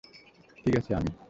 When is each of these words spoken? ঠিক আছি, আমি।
ঠিক 0.57 0.73
আছি, 0.77 0.91
আমি। 0.93 1.11